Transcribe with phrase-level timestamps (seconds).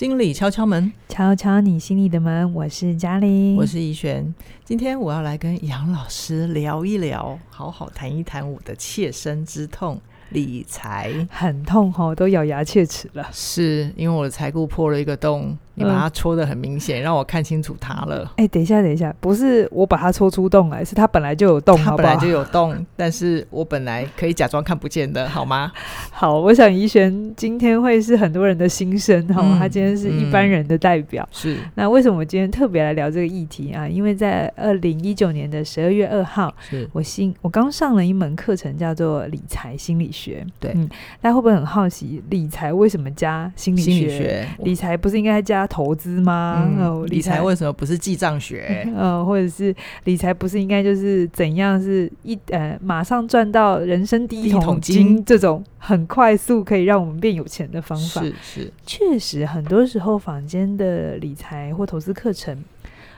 [0.00, 2.54] 心理敲敲门，敲敲你心里的门。
[2.54, 4.34] 我是嘉玲，我是怡璇。
[4.64, 10.00] 今天我要来跟杨老师聊一聊，好好谈一谈我的切身之痛。
[10.30, 13.28] 理财很痛吼，都咬牙切齿了。
[13.30, 18.24] 是因为我的财库破了一个洞，你把它戳的很明显，嗯，让我看清楚它了。
[18.36, 25.72] 哎，欸，等一下，等一下，不是我把它戳出洞来，是它本来就有洞，它本来就有洞，但是我本来可以假装看不见的，好吗？
[26.10, 31.26] 好，我想怡璇今天会是很多人的心声哈，他，嗯，今天是一般人的代表。
[31.30, 33.88] 嗯，是，那为什么我今天特别来聊这个议题啊？
[33.88, 40.46] 因为在二零一九年的十二月二号，是我新我刚上了一门课程，叫做理财心理学。
[40.58, 40.88] 对，嗯，
[41.20, 43.90] 大家会不会很好奇，理财为什么加心理学？
[43.90, 46.68] 心理学理财不是应该加投资吗？
[46.68, 48.86] 嗯哦、理财为什么不是记账学？
[48.94, 49.74] 呃， 或者是
[50.04, 58.20] 理财不是应该就是怎样是一呃马上赚到人生第一桶金这种很快速可以让我们变有钱的方法？
[58.20, 62.62] 是是，确实很多时候坊间的理财或投资课程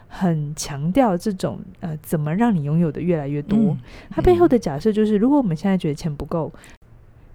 [0.06, 3.58] 很强调这种呃怎么让你拥有的越来越多。
[3.58, 3.78] 嗯、
[4.10, 6.52] 它背后的假设就是，如果我们现在觉得钱不够，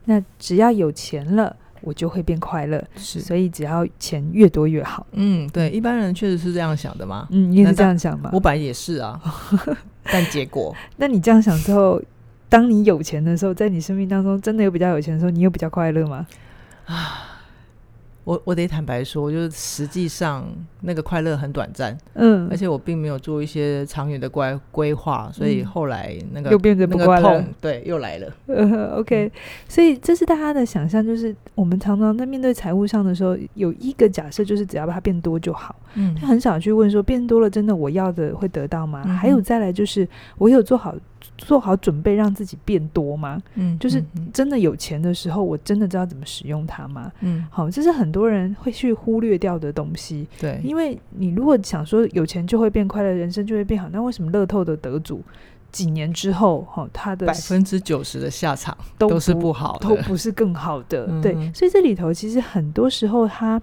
[0.05, 1.55] 那只要有钱了。
[1.81, 5.05] 我就会变快乐，是，所以只要钱越多越好。
[5.11, 7.27] 嗯，对，一般人确实是这样想的嘛。
[7.31, 8.29] 嗯，你也是这样想吗？
[8.33, 9.19] 我本来也是啊，
[10.03, 12.01] 但结果，那你这样想之后，
[12.49, 16.25] 当你有钱的时候，在你生命当中真的有比较有钱的时候，你有比较快乐吗？
[16.85, 17.23] 啊。
[18.27, 20.43] 我我得坦白说，就是实际上
[20.81, 28.27] 那个快乐很短暂，嗯，而且我并没有做一些长远的规规划，所以后来那个、嗯、又变得不快乐，对，又来了。
[28.47, 29.31] 呃，OK，
[29.69, 39.03] 所以这是大家的想象，就是我们常常在面对财务上的时候，有一个假设，就是只要把它变多就好，嗯，他很少去问说变多了真的我要的会得到吗？
[39.05, 40.05] 嗯、还有再来就是
[40.37, 40.93] 我有做好。
[41.37, 43.41] 做好准备让自己变多吗？
[43.55, 47.11] 嗯，就是真的有钱的时候，我真的知道怎么使用它吗？
[47.21, 50.27] 嗯，好，这是很多人会去忽略掉的东西。
[50.39, 55.21] 对，因为你如果想说有钱就会变快乐，人生就会变好，那为什么乐透的得主
[55.71, 61.05] 几年之后，哈，他的百分之九十的下场都是不好的，都不是更好的？
[61.09, 63.61] 嗯、对，所以这里头其实很多时候他。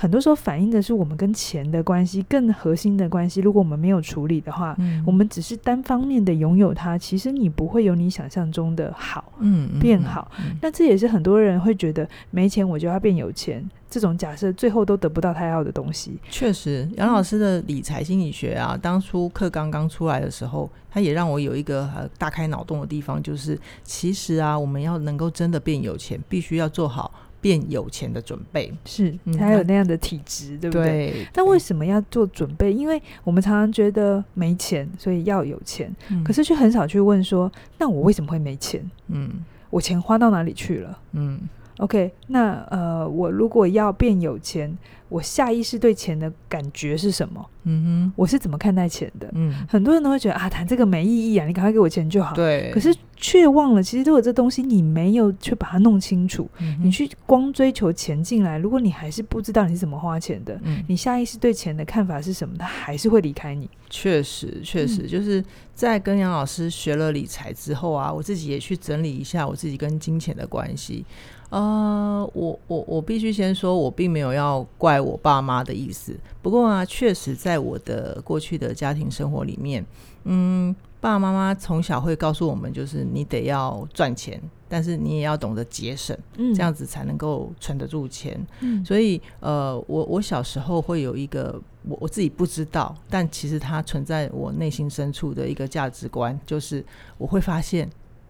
[0.00, 3.40] 很多时候反映的是我们跟钱的关系，更核心的关系。
[3.40, 10.30] 如果我们没有处理的话，嗯、我们只是单方面的拥有它，其实你不会有你想象中的好，嗯，变好。
[10.62, 16.16] 那这也是很多人会觉得没钱我就要变有钱这种假设，最后都得不到他要的东西。
[16.30, 27.12] 确实，杨老师的理财心理学啊，当初课刚刚出来的时候，他也让我有一个大开脑洞的地方，就是其实啊，我们要能够真的变有钱，必须要做好。
[27.40, 30.84] 变有钱的准备是才有那样的体质，嗯，对不对？
[31.12, 31.26] 对。
[31.32, 32.72] 但为什么要做准备？
[32.72, 38.88] 因为我们常常觉得没钱，所以要有钱，嗯，可是却很少去问说：那我为什么会没钱？
[39.08, 39.30] 嗯，
[39.70, 40.98] 我钱花到哪里去了？
[41.12, 41.40] 嗯。
[41.78, 44.76] OK，那呃，我如果要变有钱，
[45.08, 47.48] 我下意识对钱的感觉是什么？
[47.62, 49.30] 嗯哼，我是怎么看待钱的？
[49.32, 52.34] 嗯，很多人都会觉得啊，谈这个没意义啊，你赶快给我钱就好。
[52.34, 63.68] 对，可是却忘了，其实如果这东西你没有去把它弄清楚，嗯，你去光追求钱进来，如果你还是不知道你是怎么花钱的，嗯，你下意识对钱的看法是什么，他还是会离开你。
[63.90, 71.04] 确实，确实，嗯，就是在跟杨老师学了理财之后啊，我自己也去整理一下我自己跟金钱的关系。
[71.50, 76.14] 呃，我我我必须先说，我并没有要怪我爸妈的意思。
[76.42, 79.84] 不过啊，确实在我的过去的家庭生活里面，
[80.24, 84.38] 嗯，爸爸妈妈从小会告诉我们，就是你得要赚钱，
[84.68, 88.38] 但是你也要懂得节省，嗯，这样子才能够存得住钱。
[88.60, 96.84] 嗯，所以呃，我我小时候会有一个我我自己不知道，但其实它存在我内心深处的一个价值观，就是
[97.16, 97.88] 我会发现。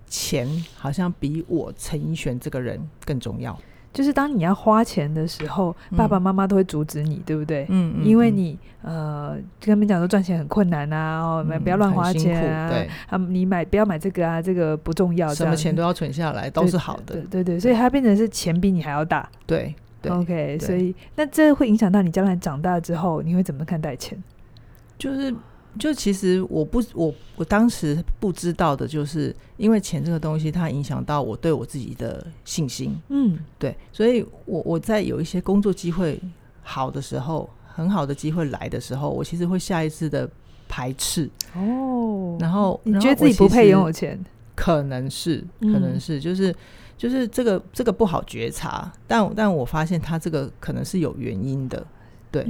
[0.09, 3.59] 钱好像比我陈奕璇这个人更重要。
[3.91, 7.67] 就是当你要花钱的时候，嗯、爸爸妈妈都会阻止你，对不对？
[7.71, 17.15] 嗯，嗯，因为你呃，跟他们讲说赚钱很困难啊，哦，嗯、不要乱花钱啊，对，啊，你买不要买这个啊，这个不重要，什么钱都要存下来，都是好的。
[17.15, 19.29] 对对，对对，所以它变成是钱比你还要大。
[19.47, 24.23] 对，对，OK，所以那这会影响到你将来长大之后，你会怎么看待钱？
[24.99, 25.35] 就是。
[25.79, 33.01] 就其实我不我我当时不知道的，就是因为钱这个东西，它影响到我对我自己的信心。
[33.09, 36.21] 嗯，对，所以我我在有一些工作机会
[36.63, 40.29] 好的时候，很好的机会来的时候，我其实会下意识的
[40.69, 41.31] 排斥。
[41.55, 44.19] 哦，然后你觉得自己不配拥有钱？
[44.55, 46.55] 可能是，可能是，就是
[46.97, 51.87] 就是这个这个不好觉察，但但我发现他这个可能是有原因的，
[52.33, 52.45] 对。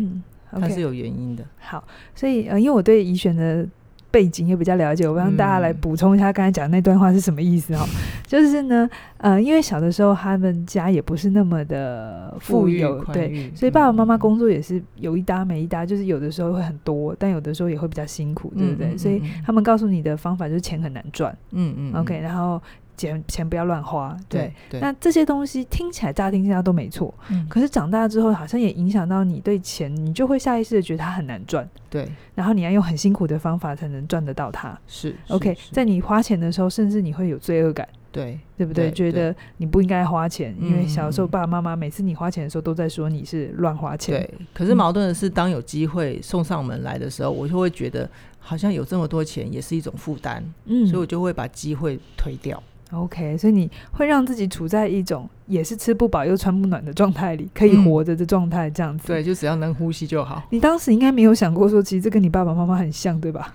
[0.53, 1.45] 它是有原因的。
[1.59, 1.83] 好，
[2.15, 3.67] 所以呃，因为我对乙选的
[4.11, 7.85] 背景也比较了解，我帮大家来补充一下刚才讲的那段话是什么意思哈。
[7.89, 7.91] 嗯、
[8.27, 18.89] 就是呢，呃，因为小的时候他们家也不是那么的富有，对，所以爸爸妈妈工作也是有一搭没一搭，就是有的时候会很多，但有的时候也会比较辛苦，对不对？
[18.89, 22.61] 嗯嗯嗯、所以他们告诉你的方法就是钱很难赚，嗯嗯，OK，然后。
[22.99, 35.73] 钱钱不要乱花，对，对，那这些东西听起来乍听之下都没错，嗯，可是长大之后好像也影响到你对钱，你就会下意识的觉得它很难赚，对，然后你要用很辛苦的方法才能赚得到它，是，OK，是。
[35.73, 38.91] 在你花钱的时候，甚至你会有罪恶感，对，对不对？
[38.91, 44.35] 对觉得你不应该花钱，因为小时候爸爸妈妈每次你花钱的时候都在说你是乱花钱，对。
[44.53, 48.11] 可是矛盾的是，当有机会送上门来的时候，我就会觉得
[48.41, 52.61] 好像有这么多钱也是一种负担，嗯，所以我就会把机会推掉。
[52.91, 59.05] OK，所以你会让自己处在一种也是吃不饱又穿不暖的状态里，可以活着的状态，这样子。
[59.07, 59.09] 嗯。
[59.09, 60.43] 对，就只要能呼吸就好。
[60.49, 63.55] 你当时应该没有想过说，其实这跟你爸爸妈妈很像，对吧？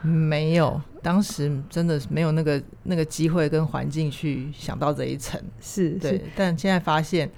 [0.00, 5.40] 没有，当时真的没有那个那个机会跟环境去想到这一层。
[5.60, 6.12] 是，对。
[6.12, 7.28] 是但现在发现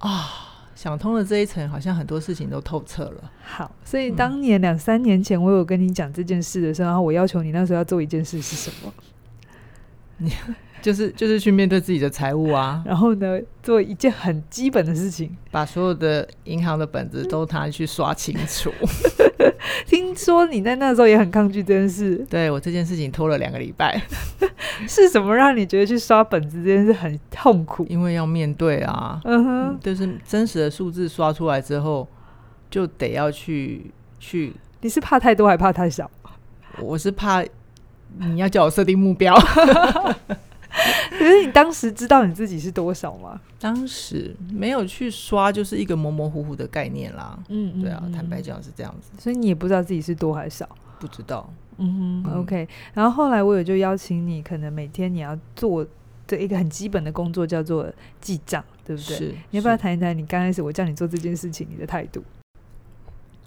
[0.00, 0.28] 啊，
[0.74, 3.30] 想通了这一层，好像很多事情都透彻了。
[3.42, 8.92] 好，所以当年两三年前我有跟你讲这件事的时候，然后我要求你那时候要做一件事是什么？
[10.18, 10.30] 你。
[10.84, 18.70] 就是 就是去面对自己的财务啊，然后呢，做一件很基本的事情， 把所有的银行的本子都拿去刷清楚。
[19.86, 23.98] 听说你在那时候也很抗拒这件事，对，我这件事情拖了两个礼拜。
[24.86, 27.86] 是什么让你觉得去刷本子这件事很痛苦？
[27.88, 32.06] 因为要面对啊，嗯哼，就是真实的数字刷出来之后，
[32.68, 34.52] 就得要去去。
[34.82, 36.10] 你是怕太多还怕太少？
[36.80, 37.42] 我是怕
[38.18, 39.34] 你要叫我设定目标。
[41.10, 43.40] 可是你当时知道你自己是多少吗？
[43.58, 47.38] 当时没有去刷，就是一个模模糊糊的概念啦。
[47.48, 49.10] 嗯，嗯，对啊，坦白讲是这样子。
[49.18, 50.68] 所以你也不知道自己是多还是少？
[50.98, 51.48] 不知道。
[51.78, 52.68] 嗯哼，OK。
[52.92, 55.84] 然后后来我也就邀请你，可能每天你要做
[56.26, 59.16] 的一个很基本的工作叫做记账，对不对？
[59.16, 59.34] 是。
[59.50, 62.22] 你要不要谈一谈你刚开始我叫你做这件事情，你的态度？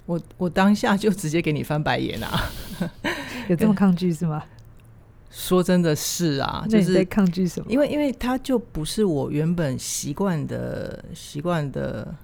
[0.06, 2.50] 我我当下就直接给你翻白眼啊！
[3.50, 4.44] 有这么抗拒是吗？
[5.30, 7.72] 说真的是啊，就是在抗拒什么？
[7.72, 12.16] 因为因为它就不是我原本习惯的习惯的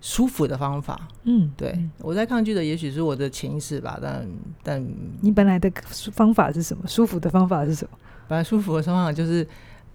[0.00, 1.08] 舒服的方法。
[1.24, 4.28] 嗯，对，嗯、我在抗拒的也许是我的潜意识吧，但
[4.62, 5.70] 但你本来的
[6.12, 6.86] 方法是什么？
[6.86, 7.98] 舒服的方法是什么？
[8.28, 9.46] 本来舒服的方法就是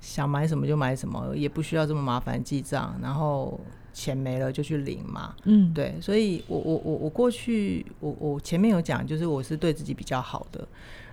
[0.01, 3.59] 想买什么就买什么，也不需要这么麻烦记账，然后
[3.93, 5.33] 钱没了就去领嘛。
[5.45, 10.67] 嗯，对，所以我我我我过去我我前面有讲，就是我是对自己比较好的。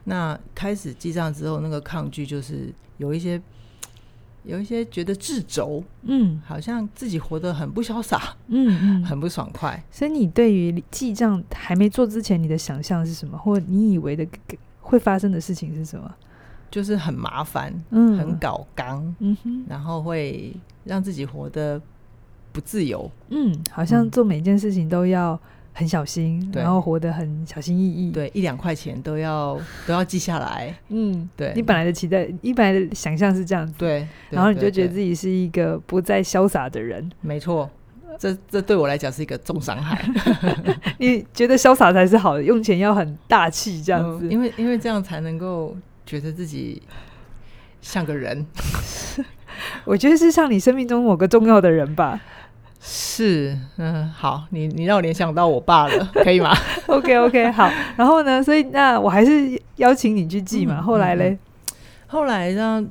[0.09, 3.43] 那开始记账之后，那个抗拒就是有一些，
[4.45, 9.83] 有一些觉得自轴，嗯，好像自己活得很不潇洒，嗯嗯，很不爽快。
[9.91, 13.37] 所以你对于记账还没做之前，你的想象是什么？
[13.37, 14.25] 或你以为的
[14.81, 16.15] 会发生的事情是什么？
[16.71, 20.55] 就是很麻烦，嗯，很搞刚，嗯哼，然后会
[20.85, 21.83] 让自己活得
[22.53, 25.39] 不自由，嗯，好像做每件事情都要。
[25.79, 28.11] 很小心，然后活得很小心翼翼。
[28.11, 30.75] 对，一两块钱都要都要记下来。
[30.89, 31.53] 嗯，对。
[31.55, 33.75] 你本来的期待，你本来的想象是这样子。
[33.77, 34.09] 对。
[34.31, 37.07] 然后你就觉得自己是一个不再潇洒的人。
[37.21, 37.69] 没错，
[38.19, 40.03] 这这对我来讲是一个重伤害。
[40.97, 44.27] 你觉得潇洒才是好的，用钱要很大气这样子。
[44.31, 45.77] 因为因为这样才能够
[46.07, 46.81] 觉得自己
[47.83, 48.47] 像个人。
[49.85, 52.19] 我觉得是像你生命中某个重要的人吧。
[52.89, 56.55] 是，嗯，好，你你让我联想到我爸了， 可以吗
[56.87, 57.69] ？OK OK，好。
[57.97, 60.77] 然后呢，所以那我还是邀请你去记嘛。
[60.79, 61.39] 嗯、后来嘞、嗯，
[62.07, 62.87] 后来呢，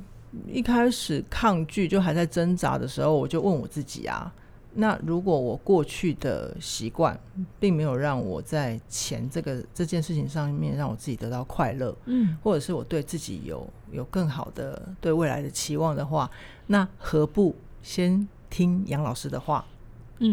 [0.51, 4.29] 一开始抗拒就还在挣扎的时候，我就问我自己啊，
[4.73, 7.17] 那如果我过去的习惯
[7.57, 16.29] 并没有让我在钱这个这件事情上面让我自己得到快乐，嗯，或者是我对自己有有更好的对未来的期望的话，
[16.67, 19.63] 那何不先听杨老师的话？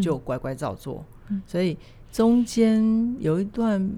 [0.01, 1.77] 就乖乖照做，嗯、所以
[2.11, 3.89] 中间有一段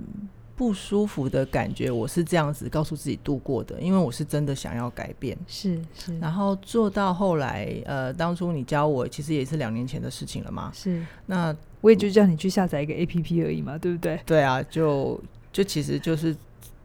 [0.56, 14.20] 不舒服的感觉，我是这样子告诉自己度过的，因为我是真的想要改变，是是，然后做到后来，呃，当初你教我，其实也是两年前的事情了嘛，是，那我也就叫你去下载一个 APP 而已嘛，对不对？
[14.26, 16.34] 对啊，就就其实就是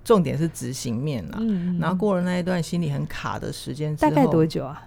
[0.05, 4.87] 重点是执行面啦，嗯，然后过了那一段心里很卡的时间之后，大概多久啊？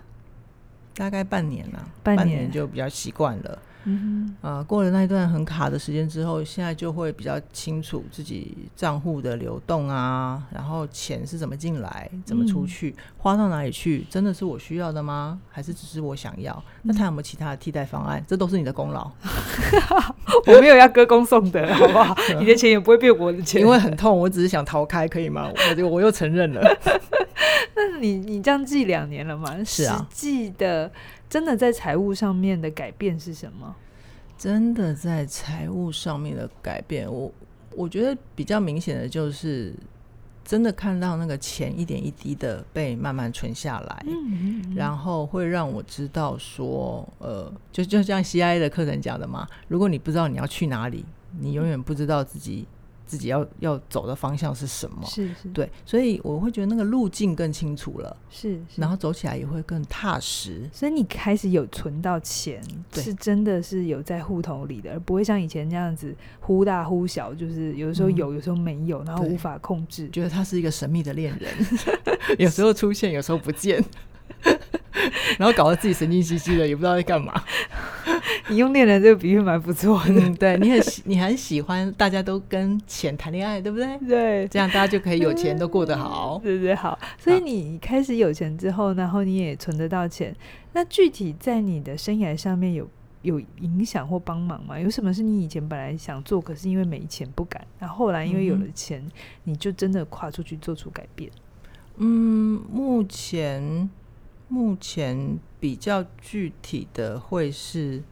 [0.96, 3.60] 大概半年了，半年，半年就比较习惯了。
[3.86, 15.40] 嗯哼，呃，过了那一段很卡的时间之后，现在就会比较清楚自己账户的流动啊，然后钱是怎么进来，怎么出去，嗯、花到哪里去，真的是我需要的吗？
[15.50, 16.54] 还是只是我想要？
[16.54, 18.24] 嗯、那他有没有其他的替代方案？
[18.28, 19.12] 这都是你的功劳
[20.48, 22.16] 我没有要歌功颂德，好不好？
[22.40, 25.50] 你的钱也不会变我的钱，因为很痛，我只是想逃开，可以吗？
[25.70, 26.62] 我就我又承认了。
[27.76, 29.56] 那你你这样记两年了吗？
[29.66, 30.90] 是啊，实际的。
[31.34, 33.76] 真的在财务上面的改变是什么？
[34.38, 37.32] 真的在财务上面的改变，我
[37.76, 39.74] 我觉得比较明显的就是，
[40.46, 51.04] 真的看到那个钱一点一滴的被慢慢存下来，嗯嗯嗯，然后会让我知道说，呃，就就像 CIA 的课程讲的嘛，如果你不知道你要去哪里，
[51.40, 52.68] 你永远不知道自己。
[53.06, 55.06] 自己要要走的方向是什么？
[55.06, 60.70] 是是，对，所以我会觉得那个路径更清楚了，是，是，然后走起来也会更踏实。
[60.72, 70.10] 所以你开始有存到钱，对是真的是有在户头里的，而不会像以前那样子忽大忽小，就是有的时候有，嗯、有时候没有，然后无法控制。
[70.10, 71.54] 觉得他是一个神秘的恋人，
[72.40, 73.84] 有时候出现，有时候不见。
[75.38, 77.34] 然后搞得自己神经兮兮的，也不知道在干嘛。
[78.50, 83.98] 你用恋人这个比喻蛮不错的，嗯、对，你很喜，你很喜欢大家都跟钱谈恋爱，对不对？
[84.00, 86.98] 对，这样大家就可以有钱都过得好，对对好。
[87.18, 90.36] 所以你开始有钱之后，然后你也存得到钱。
[90.74, 92.90] 那具体在你的生涯上面有
[93.22, 94.80] 有影响或帮忙吗？
[94.80, 99.12] 有什么是你以前本来想做，可是因为没钱不敢，然后后来因为有了钱，嗯、
[99.44, 101.32] 你就真的跨出去做出改变？
[101.98, 103.90] 嗯，目前。
[104.50, 108.04] 目前比较具体的会是，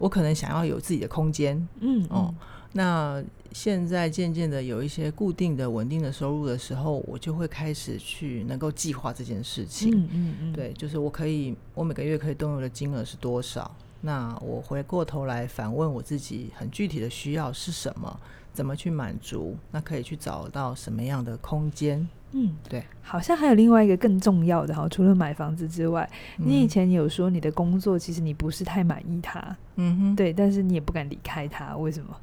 [0.00, 2.34] 我可能想要有自己的空间，嗯，嗯哦，
[2.72, 13.70] 那现在渐渐的有一些固定的、稳定的收入的时候，我就会开始去能够计划这件事情，嗯嗯嗯，对，就是我可以，我每个月可以动用的金额是多少？
[14.00, 18.20] 那我回过头来反问我自己，很具体的需要是什么？
[18.54, 19.54] 怎么去满足？
[19.70, 22.08] 那可以去找到什么样的空间？
[22.32, 26.08] 嗯，对，好像还有另外一个更重要的哈，除了买房子之外，
[26.38, 32.16] 嗯、你以前有说你的工作其实你不是太满意它，嗯哼，对，但是你也不敢离开它，为什么？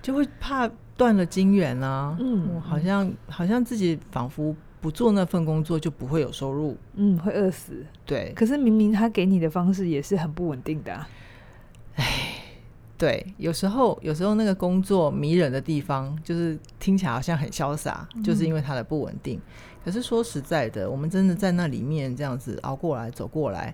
[0.00, 8.32] 就会怕断了金源啊，嗯，好像好像自己仿佛不做那份工作就不会有收入，嗯，会饿死，对。
[8.34, 11.08] 可是明明他给你的方式也是很不稳定的、啊，
[11.96, 12.04] 哎。
[12.98, 19.40] 对，有时候有时候那个工作迷人的地方，就是听起来好像很潇洒，嗯、就是因为它的不稳定。
[19.84, 23.72] 可是说实在的，我们真的在那里面这样子熬过来、走过来。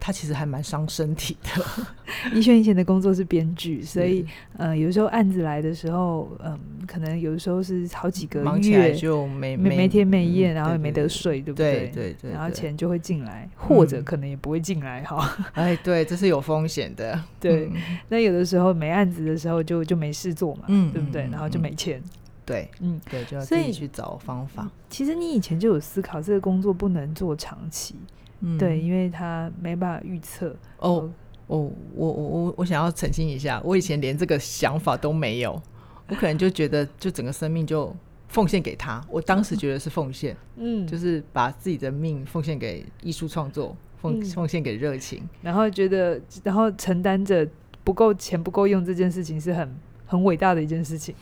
[0.00, 1.64] 他其实还蛮伤身体的。
[2.34, 4.26] 怡萱以前的工作是编剧，所以
[4.56, 11.90] 呃，有时候案子来的时候，嗯，可能有的时候是好几个月，忙起来就没没没天没夜，然后也没得睡，对不对？
[11.94, 12.32] 对对对。
[12.32, 15.36] 然后钱就会进来，或者可能也不会进来，哈。
[15.54, 17.22] 哎，对，这是有风险的。
[17.38, 17.70] 对，
[18.08, 21.28] 那有的时候没案子的时候就就没事做嘛，嗯，对不对？
[21.30, 22.02] 然后就没钱。
[22.46, 24.68] 对，嗯，对，就要自己去找方法。
[24.88, 27.94] 其实你以前就有思考，这个工作不能做长期。
[28.40, 30.54] 嗯、对，因为他没办法预测。
[30.78, 31.10] 哦
[31.46, 35.60] 哦，我我我我想要澄清一下，我以前连这个想法都没有，
[36.08, 37.92] 我可能就觉得就整个生命就
[38.28, 39.04] 奉献给他。
[39.10, 47.44] 我当时觉得是奉献， 嗯，就是把自己的命奉献给艺术创作，奉、嗯、奉献给热情，然后觉得然后承担着
[47.82, 51.12] 不够钱不够用这件事情是很很伟大的一件事情，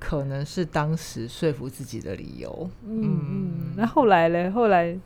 [0.00, 2.68] 可能是当时说服自己的理由。
[2.84, 4.50] 嗯嗯，那后来呢？
[4.50, 4.98] 后来。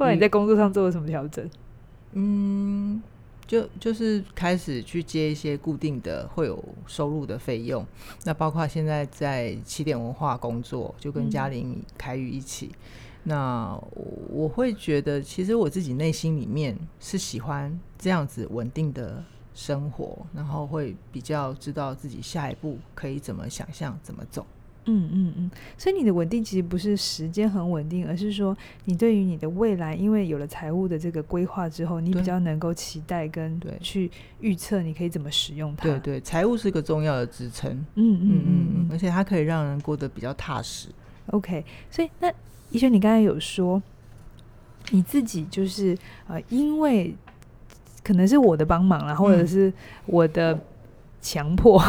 [0.00, 1.46] 后来你在工作上做了什么调整？
[2.12, 3.02] 嗯，
[3.46, 7.86] 就就是开始去接一些固定的会有收入的费用，
[8.24, 12.70] 那包括现在在起点文化工作，就跟嘉玲、凯宇一起。
[12.72, 12.78] 嗯、
[13.24, 19.22] 那我，我会觉得，其实我自己内心里面是喜欢这样子稳定的
[19.54, 24.46] 生活，然后会比较知道自己下一步可以怎么想象、怎么走。
[24.86, 28.56] 嗯嗯嗯，所以你的稳定其实不是时间很稳定，而是说
[28.86, 34.10] 你对于你的未来，因为有了财务的这个规划之后，你比较能够期待跟去
[34.40, 35.84] 预测你可以怎么使用它。
[35.84, 37.70] 对对，财务是一个重要的支撑。
[37.94, 40.88] 嗯嗯嗯嗯，而且它可以让人过得比较踏实。
[41.26, 42.32] OK，所以那
[42.70, 43.80] 医生，你刚才有说
[44.90, 45.96] 你自己就是
[46.26, 47.14] 呃，因为
[48.02, 49.72] 可能是我的帮忙啦，或者是
[50.06, 50.58] 我的。
[51.20, 51.82] 强迫，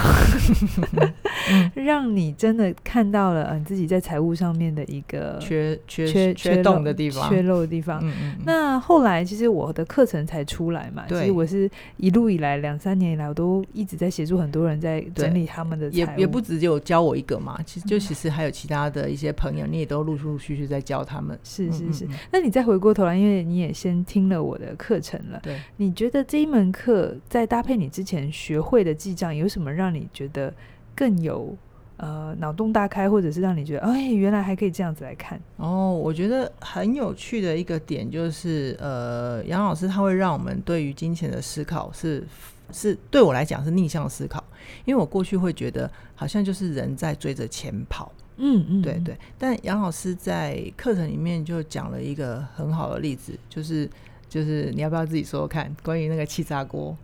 [1.74, 8.00] 让你真的看到了，嗯，自己在财务上面的一个缺缺缺缺洞的地方，缺漏的地方。
[8.04, 8.36] 嗯嗯。
[8.46, 15.98] 那后来其实我的课程才出来嘛，对其实我是一路以来两三年以来，我都一直在协助很多人在整理他们的财。
[15.98, 21.38] 也也不只有教我一个嘛，其实就其实还有其他的一些朋友，你也都陆陆续续在教他们。
[21.44, 22.08] 是是是。
[22.32, 30.52] 那你再回过头来，因为你也先听了我的课程了，对，你觉得这一门课在搭配你之前学会的记账有什么让你觉得
[30.96, 31.56] 更有
[31.98, 35.40] 呃脑洞大开，或者是让你觉得哎，原来还可以这样子来看？
[35.58, 42.26] 哦，我觉得很有趣的一个点就是，呃，杨老师他会让我们对于金钱的思考是
[42.72, 44.44] 是对我来讲是逆向思考，
[44.86, 49.16] 因为我过去会觉得好像就是人在追着钱跑，嗯嗯，对对。
[49.38, 53.88] 但杨老师在课程里面就讲了一个很好的例子，就是
[54.28, 56.98] 就是你要不要自己说说看，关于那个气炸锅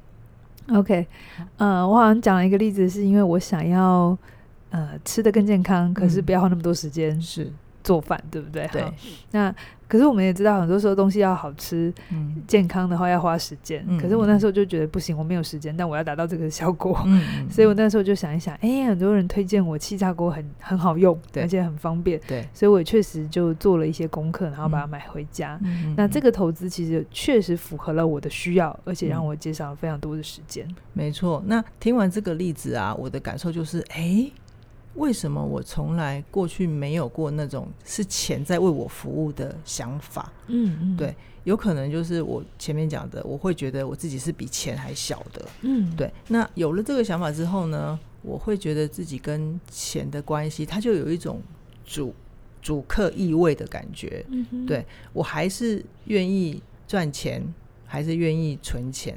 [0.74, 1.08] ？OK，
[1.58, 4.18] 呃，我好像讲了一个例子，是因为我想要
[4.70, 7.52] 呃吃的更健康，可是不要花那么多时间是
[7.84, 8.68] 做饭，对不对？
[8.72, 8.84] 对。
[9.32, 9.54] 那
[9.88, 13.84] 可是我们也知道，很多时候东西要好吃、嗯、健康的话要花时间。
[13.88, 17.02] 嗯、可是我那时候就觉得不行，我没有时间，但我要达到这个效果。
[17.06, 22.20] 嗯、所以我那时候就想一想，哎、欸，很多人推荐我气炸锅很很好用，而且很方便。
[22.28, 22.48] 对。
[22.54, 25.60] 所以我确实就做了一些功课，然后把它买回家。
[25.64, 30.68] 嗯、那这个投资其实确实符合了我的需要，而且让我节省了非常多的时间。
[30.94, 31.42] 没错。
[31.46, 34.34] 那听完这个例子啊，我的感受就是，哎、欸。
[34.98, 40.32] 为什么我从来过去没有过那种是钱在为我服务的想法？
[40.48, 45.46] 嗯嗯，对，有可能就是我前面讲的，我会觉得我自己是比钱还小的。
[45.62, 46.12] 嗯，对。
[46.28, 51.40] 那有了这个想法之后呢，我会觉得自己跟钱的关系，它就有一种
[51.86, 52.14] 主
[52.62, 54.26] 主客意味的感觉。
[54.30, 57.42] 嗯哼，对，我还是愿意赚钱，
[57.86, 59.16] 还是愿意存钱，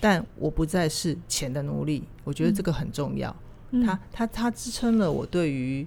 [0.00, 2.04] 但我不再是钱的奴隶。
[2.24, 3.30] 我觉得这个很重要。
[3.30, 3.36] 嗯
[3.84, 5.86] 它它它支撑了我对于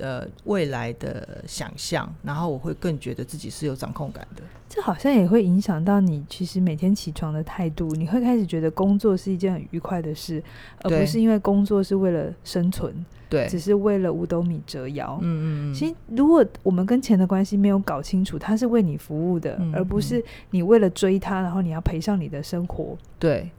[0.00, 4.42] 呃未来的想象，然后我会更觉得自己是有掌控感的。
[4.68, 10.42] 这好像也会影响到你其实每天起床的态度，你会开始觉得工作是一件很愉快的事，
[10.82, 12.94] 而不是因为工作是为了生存，
[13.30, 15.18] 对，只是为了五斗米折腰。
[15.22, 15.74] 嗯嗯嗯。
[15.74, 22.96] 其实如果我们跟钱的关系没有搞清楚，它是为你服务的，而不是你为了追它，然后你要赔上你的生活。
[23.18, 23.50] 对。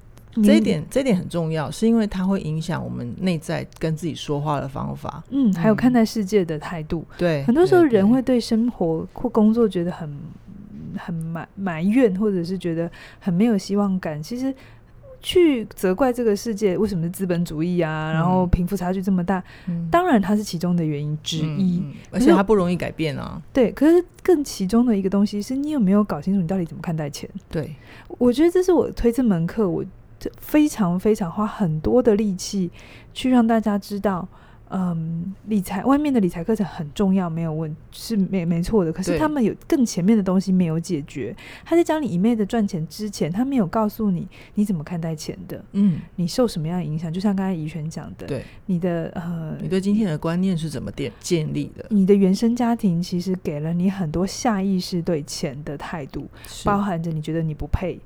[0.43, 7.03] 这一点，这一点很重要，是因为它会影响我们内在跟自己说话的方法，嗯，还有看待世界的态度。
[7.17, 10.17] 对，很多时候人会对生活或工作觉得很
[10.95, 14.21] 很埋埋怨，或者是觉得很没有希望感。
[14.21, 14.53] 其实
[15.19, 23.41] 去责怪这个世界为什么是资本主义啊，嗯、然后贫富差距这么大，嗯、当然它是其中的原因之一，嗯、而且它不容易改变啊。
[23.51, 27.27] 对，可是更其中的一个东西是你有没有搞清楚你到底怎么看待钱？
[27.49, 27.75] 对，
[28.19, 29.83] 我觉得这是我推这门课我。
[30.39, 32.69] 非常非常花很多的力气
[33.13, 34.27] 去让大家知道。
[34.71, 38.93] 嗯，理财外面的理财课程很重要，没有问是没没错的。
[38.93, 41.35] 可是他们有更前面的东西没有解决。
[41.65, 45.65] 他在教你一昧的赚钱之前，他没有告诉你你怎么看待钱的。
[45.71, 47.11] 嗯，你受什么样的影响？
[47.11, 51.83] 就像刚才怡璇讲的，对你的呃，你对今天的观念是怎么建建立的？
[51.89, 56.27] 你的原生家庭其实给了你很多下意识对钱的态度，
[56.63, 57.99] 包含着你觉得你不配，是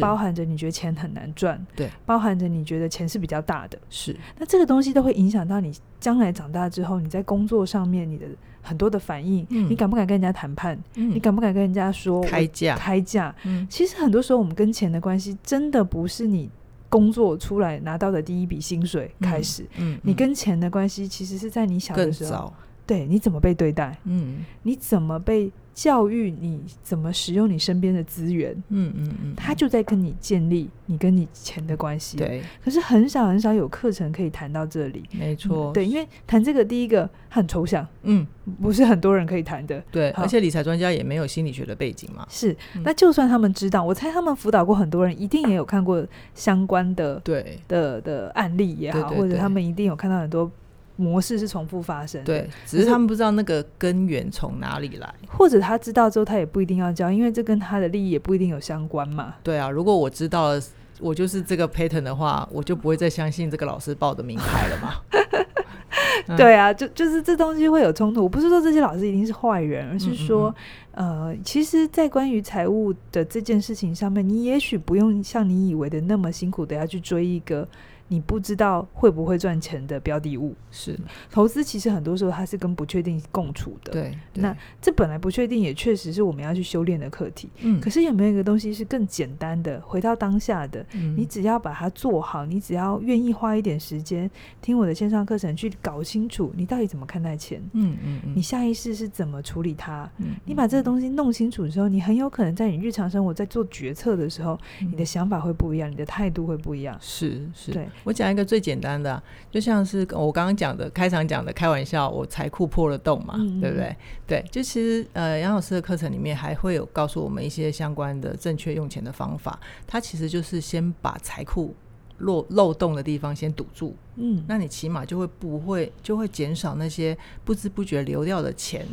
[0.00, 4.16] 包含着你觉得钱很难赚，对，包含着你觉得钱是比较大的，是。
[4.38, 5.72] 那这个东西都会影响到你。
[6.00, 8.26] 将来长大之后，你在工作上面，你的
[8.62, 10.74] 很多的反应，嗯、你敢不敢跟人家谈判？
[10.94, 12.74] 嗯、你敢不敢跟人家说开价？
[12.74, 13.34] 开价？
[13.44, 16.48] 嗯、其实很多时候，我们跟钱的关系，真的不是你
[16.88, 19.64] 工作出来拿到的第一笔薪水开始。
[19.76, 22.50] 嗯，嗯嗯，你跟钱的关系，其实是在你小的时候，
[22.86, 23.94] 对，你怎么被对待？
[24.04, 25.52] 嗯，你怎么被？
[25.80, 32.18] 教育你怎么使用你身边的资源，嗯嗯嗯，他就在跟你建立你跟你钱的关系。
[32.18, 35.02] 对，可是很少很少有课程可以谈到这里。
[35.10, 38.26] 没错，对，因为谈这个第一个很抽象，嗯，
[38.60, 39.82] 不是很多人可以谈的。
[39.90, 42.26] 对，而且理财专家也没有心理学的背景嘛。
[42.28, 50.52] 是，那就算他们知道，我猜他们辅导过很多人，一定也有看过相关的对的的案例也好，或者他们一定有看到很多。
[51.00, 59.34] 模式是重复发生，对，只是他们不知道那个根源从哪里来，或者他知道之后，他也不一定要交，因为这跟他的利益也不一定有相关嘛。
[59.42, 60.62] 对啊，如果我知道了，
[61.00, 64.94] 我就是这个 pattern 的话，我就不会再相信这个老师报的名牌了嘛。
[66.28, 68.22] 嗯、对啊，就就是这东西会有冲突。
[68.22, 70.54] 我不是说这些老师一定是坏人，而是说，
[70.92, 77.66] 嗯嗯嗯呃，其实，在关于财务的这件事情上面，你也许不用像你以为的那么辛苦的要去追一个。
[78.10, 80.52] 你不知道会不会赚钱的标的物。
[80.72, 80.98] 是
[81.30, 83.92] 投资，其实很多时候它是跟不确定共处的。
[83.92, 87.48] 对，对那这本来不确定，也确实是我们要去修炼的课题。
[87.60, 90.84] 嗯，可是有没有一个东西是更简单的，回到当下的？
[90.94, 94.28] 嗯，你只要把它做好，你只要愿意花一点时间
[94.60, 97.62] 听我的线上课程，去搞清楚你到底怎么看待钱。
[97.72, 100.10] 嗯嗯嗯，你下意识是怎么处理它？
[100.18, 106.96] 嗯，你把这个东西弄清楚之后，你很有可能在你日常生活在做决策的时候，嗯，你的想法会不一样，你的态度会不一样。
[107.00, 107.88] 是是，对。
[108.04, 113.96] 我讲一个最简单的啊，就像是我刚刚讲的开场讲的开玩笑，我财库破了洞嘛，对不对？
[114.26, 121.74] 对，就其实呃杨老师的课程里面还会有告诉我们一些相关的正确用钱的方法，它其实就是先把财库
[122.18, 128.86] 漏漏洞的地方先堵住，嗯，那你起码就会不会就会减少那些不知不觉流掉的钱，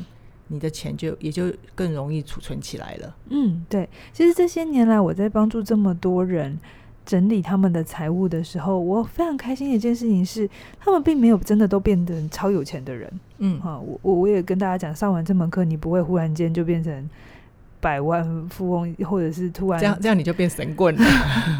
[0.48, 3.15] 你的钱就也就更容易储存起来了。
[3.30, 6.60] 嗯，对，其实这些年来我在帮助这么多人。
[7.08, 13.10] 整理他们的财务的时候，我非常开心的一件事情是，他们并没有真的都变成超有钱的人。
[13.38, 17.10] 嗯，哈，我我我也跟大家讲，上完这门课，你不会忽然间就变成
[17.80, 21.02] 百万富翁，或者是突然这样这样你就变神棍了。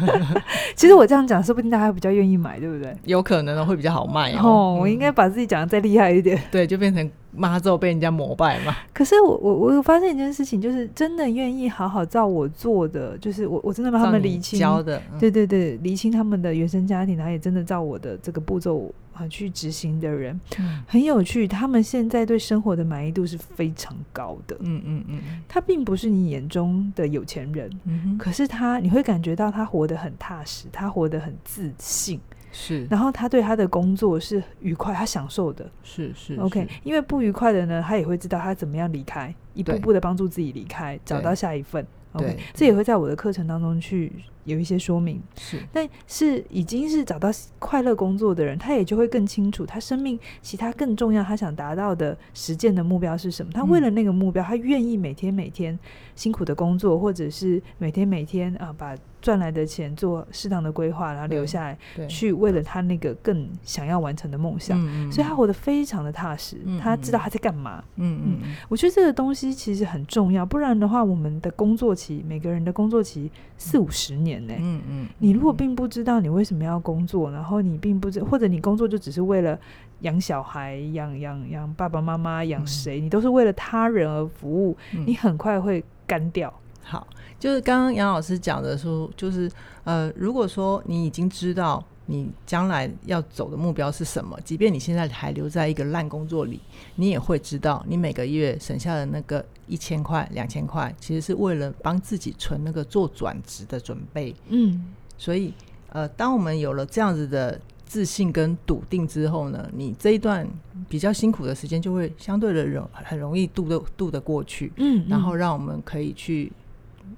[0.76, 2.94] 其实我这样讲，说不定大家比较愿意买，对不对？
[3.04, 4.40] 有可能会比较好卖哦。
[4.42, 6.36] 哦，我应该把自己讲的再厉害一点。
[6.36, 7.10] 嗯，对，就变成。
[7.38, 8.76] 妈祖被人家膜拜嘛？
[8.92, 21.46] 可是我我我有发现一件事情，就是真的愿意好好照我做的，就是我我真的帮他们理清，教的，嗯、对对对，理清他们的原生家庭，然后也真的照我的这个步骤啊去执行的人，嗯、很有趣。
[21.46, 24.56] 他们现在对生活的满意度是非常高的。
[24.60, 27.70] 嗯嗯嗯，他并不是你眼中的有钱人，
[28.18, 32.20] 可是他你会感觉到他活得很踏实，他活得很自信。
[32.50, 36.66] 是，然后他对他的工作是愉快，他享受的，是是 OK。
[36.82, 41.86] 因为不愉快的呢，他也会知道他怎么样离开，一步步的帮助自己离开，找到下一份。
[42.12, 42.38] OK，对。
[42.54, 44.12] 这也会在我的课程当中去
[44.48, 45.22] 有一些说明。
[45.36, 53.52] 是，但是已经是找到快乐工作的人，他也就会更清楚他生命其他更重要，他想达到的实践的目标是什么。
[53.52, 55.78] 他为了那个目标，他愿意每天每天
[56.16, 58.96] 辛苦的工作，或者是每天每天啊把。
[59.20, 64.80] 赚来的钱做适当的规划，然后留下来去为了他那个更想要完成的梦想，
[65.10, 66.56] 所以他活得非常的踏实。
[66.80, 67.82] 他知道他在干嘛。
[67.96, 74.54] 嗯嗯，我觉得这个东西其实很重要，不然的话，我们的工作期，每个人的工作期四五十年呢。
[74.58, 79.58] 嗯嗯，你如果并不知道你为什么要工作，然后你并不知，或者你工作就只是为了
[80.00, 86.52] 养小孩、养养养爸爸妈妈、养谁，你都是为了他人而服务，你很快会干掉。
[86.82, 87.06] 好。
[87.38, 89.48] 就是刚刚杨老师讲的说，就是
[89.84, 96.58] 呃，如果说你已经知道你将来要走的目标是什么，即便你现在还留在一个烂工作里，
[96.96, 104.34] 你也会知道，你每个月省下的那个一千块、两千块，其实是为了帮自己存那个做转职的准备。
[104.48, 104.86] 嗯，
[105.18, 105.52] 所以
[105.90, 110.48] 呃，当我们有了这样子的自信跟笃定之后呢，你这一段
[110.88, 114.72] 比较辛苦的时间就会相对的容很容易度的度得过去。
[114.76, 116.50] 嗯，嗯，然后让我们可以去。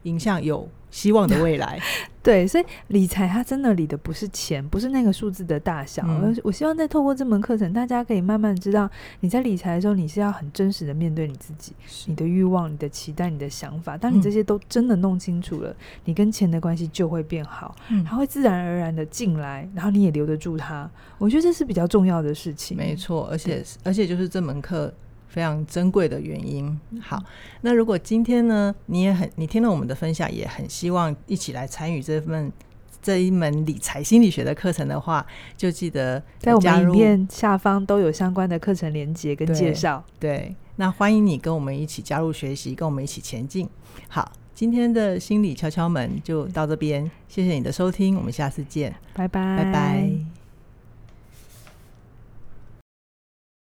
[0.05, 1.81] 迎向有希望的 未来，
[2.23, 6.03] 对，所以理财它真的理的不是钱，不是那个数字的大小。
[6.07, 11.73] 嗯、我希望在透过这门课程，大家可以慢慢知道，你在理财的时候，你是要很真实的面对你自己，
[12.07, 13.97] 你的欲望、你的期待、你的想法。
[13.97, 15.77] 当你这些都真的弄清楚了，嗯、
[16.07, 20.91] 你跟钱的关系就会变好，嗯、它会自然而然的进来，然后你也留得住它。
[21.19, 22.77] 我觉得这是比较重要的事情。
[22.77, 24.93] 没错，而且而且就是这门课。
[25.31, 26.79] 非常珍贵的原因。
[27.01, 27.23] 好，
[27.63, 32.53] 那如果今天呢，你也很，你听了我们的分享，也很希望一起来参与这份
[33.01, 35.25] 这一门理财心理学的课程的话，
[35.57, 40.05] 就记得在我们影片下方都有相关的课程连接跟介绍。
[40.19, 43.67] 对，那欢迎你跟我们一起加入学习，跟我们一起前进。
[44.09, 50.40] 好，今天的心理敲敲门就到这边，谢谢你的收听，我们下次见，拜拜，拜拜。